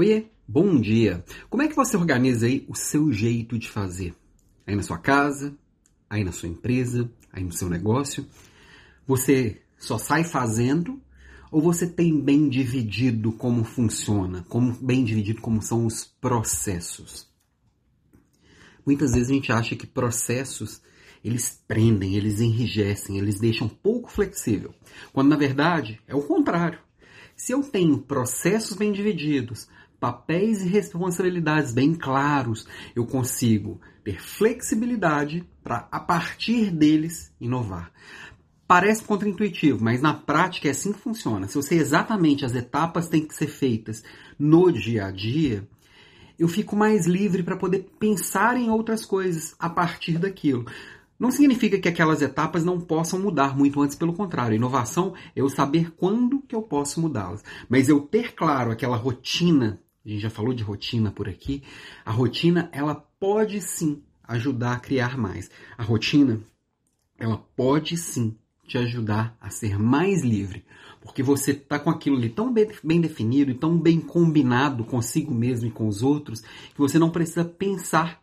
Oiê, 0.00 0.26
bom 0.46 0.80
dia! 0.80 1.24
Como 1.50 1.60
é 1.60 1.66
que 1.66 1.74
você 1.74 1.96
organiza 1.96 2.46
aí 2.46 2.64
o 2.68 2.74
seu 2.76 3.12
jeito 3.12 3.58
de 3.58 3.68
fazer? 3.68 4.14
Aí 4.64 4.76
na 4.76 4.82
sua 4.84 4.96
casa, 4.96 5.58
aí 6.08 6.22
na 6.22 6.30
sua 6.30 6.48
empresa, 6.48 7.10
aí 7.32 7.42
no 7.42 7.50
seu 7.50 7.68
negócio? 7.68 8.24
Você 9.08 9.60
só 9.76 9.98
sai 9.98 10.22
fazendo 10.22 11.02
ou 11.50 11.60
você 11.60 11.84
tem 11.84 12.16
bem 12.16 12.48
dividido 12.48 13.32
como 13.32 13.64
funciona, 13.64 14.46
como 14.48 14.72
bem 14.74 15.02
dividido 15.02 15.40
como 15.40 15.60
são 15.60 15.84
os 15.84 16.04
processos? 16.04 17.26
Muitas 18.86 19.14
vezes 19.14 19.30
a 19.30 19.34
gente 19.34 19.50
acha 19.50 19.74
que 19.74 19.84
processos 19.84 20.80
eles 21.24 21.60
prendem, 21.66 22.14
eles 22.14 22.38
enrijecem, 22.38 23.18
eles 23.18 23.40
deixam 23.40 23.68
pouco 23.68 24.08
flexível, 24.12 24.72
quando 25.12 25.30
na 25.30 25.36
verdade 25.36 26.00
é 26.06 26.14
o 26.14 26.22
contrário. 26.22 26.78
Se 27.34 27.52
eu 27.52 27.62
tenho 27.62 27.98
processos 27.98 28.76
bem 28.76 28.92
divididos, 28.92 29.68
papéis 30.00 30.62
e 30.62 30.68
responsabilidades 30.68 31.72
bem 31.72 31.94
claros, 31.94 32.66
eu 32.94 33.06
consigo 33.06 33.80
ter 34.04 34.20
flexibilidade 34.20 35.44
para, 35.62 35.88
a 35.90 36.00
partir 36.00 36.70
deles, 36.70 37.32
inovar. 37.40 37.92
Parece 38.66 39.02
contraintuitivo, 39.02 39.82
mas 39.82 40.00
na 40.00 40.12
prática 40.12 40.68
é 40.68 40.70
assim 40.70 40.92
que 40.92 40.98
funciona. 40.98 41.48
Se 41.48 41.56
eu 41.56 41.62
sei 41.62 41.78
exatamente 41.78 42.44
as 42.44 42.54
etapas 42.54 43.08
têm 43.08 43.26
que 43.26 43.34
ser 43.34 43.48
feitas 43.48 44.04
no 44.38 44.70
dia 44.70 45.06
a 45.06 45.10
dia, 45.10 45.66
eu 46.38 46.46
fico 46.46 46.76
mais 46.76 47.06
livre 47.06 47.42
para 47.42 47.56
poder 47.56 47.86
pensar 47.98 48.56
em 48.56 48.70
outras 48.70 49.04
coisas 49.04 49.54
a 49.58 49.68
partir 49.68 50.18
daquilo. 50.18 50.66
Não 51.18 51.32
significa 51.32 51.78
que 51.80 51.88
aquelas 51.88 52.22
etapas 52.22 52.64
não 52.64 52.80
possam 52.80 53.18
mudar 53.18 53.56
muito 53.56 53.82
antes, 53.82 53.96
pelo 53.96 54.12
contrário. 54.12 54.54
Inovação 54.54 55.14
é 55.34 55.40
eu 55.40 55.48
saber 55.48 55.90
quando 55.96 56.40
que 56.42 56.54
eu 56.54 56.62
posso 56.62 57.00
mudá-las. 57.00 57.42
Mas 57.68 57.88
eu 57.88 58.00
ter 58.00 58.34
claro 58.34 58.70
aquela 58.70 58.96
rotina 58.96 59.80
a 60.08 60.12
gente 60.14 60.22
já 60.22 60.30
falou 60.30 60.54
de 60.54 60.62
rotina 60.62 61.10
por 61.10 61.28
aqui, 61.28 61.62
a 62.04 62.10
rotina 62.10 62.70
ela 62.72 62.94
pode 62.94 63.60
sim 63.60 64.02
ajudar 64.24 64.72
a 64.72 64.80
criar 64.80 65.18
mais. 65.18 65.50
A 65.76 65.82
rotina 65.82 66.40
ela 67.18 67.36
pode 67.36 67.96
sim 67.98 68.34
te 68.66 68.78
ajudar 68.78 69.36
a 69.40 69.50
ser 69.50 69.78
mais 69.78 70.22
livre, 70.22 70.64
porque 71.00 71.22
você 71.22 71.50
está 71.50 71.78
com 71.78 71.90
aquilo 71.90 72.16
ali 72.16 72.28
tão 72.30 72.52
bem, 72.52 72.68
bem 72.82 73.00
definido 73.00 73.50
e 73.50 73.54
tão 73.54 73.78
bem 73.78 74.00
combinado 74.00 74.84
consigo 74.84 75.34
mesmo 75.34 75.68
e 75.68 75.70
com 75.70 75.86
os 75.88 76.02
outros 76.02 76.40
que 76.40 76.78
você 76.78 76.98
não 76.98 77.10
precisa 77.10 77.44
pensar 77.44 78.22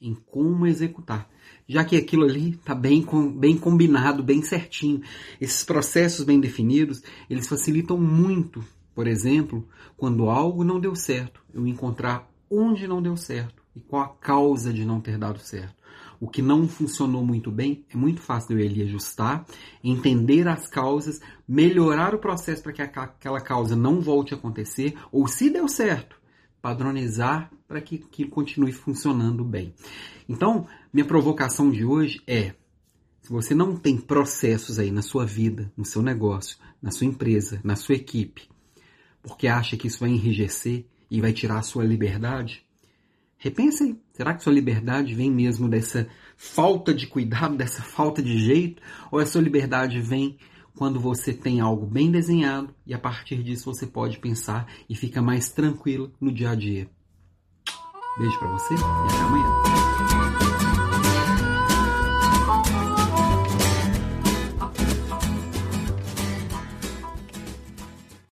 em 0.00 0.14
como 0.14 0.66
executar, 0.66 1.28
já 1.66 1.84
que 1.84 1.96
aquilo 1.96 2.24
ali 2.24 2.50
está 2.50 2.74
bem, 2.74 3.04
bem 3.36 3.56
combinado, 3.56 4.22
bem 4.22 4.42
certinho. 4.42 5.02
Esses 5.40 5.64
processos 5.64 6.24
bem 6.24 6.38
definidos, 6.38 7.02
eles 7.30 7.48
facilitam 7.48 7.98
muito 7.98 8.62
por 8.96 9.06
exemplo, 9.06 9.68
quando 9.94 10.30
algo 10.30 10.64
não 10.64 10.80
deu 10.80 10.96
certo, 10.96 11.42
eu 11.52 11.66
encontrar 11.66 12.32
onde 12.50 12.88
não 12.88 13.02
deu 13.02 13.14
certo 13.14 13.62
e 13.74 13.80
qual 13.80 14.02
a 14.02 14.08
causa 14.08 14.72
de 14.72 14.86
não 14.86 15.02
ter 15.02 15.18
dado 15.18 15.38
certo. 15.38 15.76
O 16.18 16.26
que 16.26 16.40
não 16.40 16.66
funcionou 16.66 17.22
muito 17.22 17.50
bem 17.50 17.84
é 17.92 17.96
muito 17.96 18.22
fácil 18.22 18.58
eu 18.58 18.64
ele 18.64 18.82
ajustar, 18.84 19.44
entender 19.84 20.48
as 20.48 20.66
causas, 20.66 21.20
melhorar 21.46 22.14
o 22.14 22.18
processo 22.18 22.62
para 22.62 22.72
que 22.72 22.80
aquela 22.80 23.38
causa 23.38 23.76
não 23.76 24.00
volte 24.00 24.32
a 24.32 24.38
acontecer, 24.38 24.96
ou 25.12 25.28
se 25.28 25.50
deu 25.50 25.68
certo, 25.68 26.16
padronizar 26.62 27.50
para 27.68 27.82
que 27.82 28.24
continue 28.30 28.72
funcionando 28.72 29.44
bem. 29.44 29.74
Então, 30.26 30.66
minha 30.90 31.04
provocação 31.04 31.70
de 31.70 31.84
hoje 31.84 32.22
é: 32.26 32.54
se 33.20 33.28
você 33.28 33.54
não 33.54 33.76
tem 33.76 33.98
processos 33.98 34.78
aí 34.78 34.90
na 34.90 35.02
sua 35.02 35.26
vida, 35.26 35.70
no 35.76 35.84
seu 35.84 36.00
negócio, 36.00 36.56
na 36.80 36.90
sua 36.90 37.06
empresa, 37.06 37.60
na 37.62 37.76
sua 37.76 37.94
equipe, 37.94 38.48
porque 39.26 39.48
acha 39.48 39.76
que 39.76 39.86
isso 39.86 40.00
vai 40.00 40.10
enrijecer 40.10 40.86
e 41.10 41.20
vai 41.20 41.32
tirar 41.32 41.58
a 41.58 41.62
sua 41.62 41.84
liberdade? 41.84 42.64
Repensa 43.38 43.84
aí, 43.84 44.00
será 44.12 44.34
que 44.34 44.42
sua 44.42 44.52
liberdade 44.52 45.14
vem 45.14 45.30
mesmo 45.30 45.68
dessa 45.68 46.08
falta 46.36 46.94
de 46.94 47.06
cuidado, 47.06 47.56
dessa 47.56 47.82
falta 47.82 48.22
de 48.22 48.38
jeito? 48.38 48.82
Ou 49.10 49.18
a 49.18 49.26
sua 49.26 49.42
liberdade 49.42 50.00
vem 50.00 50.38
quando 50.74 51.00
você 51.00 51.32
tem 51.32 51.60
algo 51.60 51.86
bem 51.86 52.10
desenhado 52.10 52.74
e 52.86 52.94
a 52.94 52.98
partir 52.98 53.42
disso 53.42 53.72
você 53.72 53.86
pode 53.86 54.18
pensar 54.18 54.66
e 54.88 54.94
fica 54.94 55.20
mais 55.20 55.50
tranquilo 55.50 56.12
no 56.20 56.32
dia 56.32 56.50
a 56.50 56.54
dia? 56.54 56.88
Beijo 58.18 58.38
para 58.38 58.52
você 58.52 58.74
e 58.74 58.76
até 58.76 59.20
amanhã. 59.22 59.55